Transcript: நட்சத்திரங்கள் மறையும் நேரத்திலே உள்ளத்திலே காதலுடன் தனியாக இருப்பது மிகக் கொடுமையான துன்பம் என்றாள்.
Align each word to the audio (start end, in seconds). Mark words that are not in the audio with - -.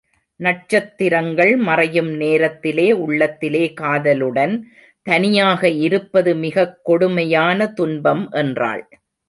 நட்சத்திரங்கள் 0.35 1.55
மறையும் 1.55 2.09
நேரத்திலே 2.09 2.91
உள்ளத்திலே 2.91 3.73
காதலுடன் 3.73 4.67
தனியாக 5.03 5.69
இருப்பது 5.69 6.35
மிகக் 6.35 6.79
கொடுமையான 6.83 7.67
துன்பம் 7.67 8.29
என்றாள். 8.31 8.89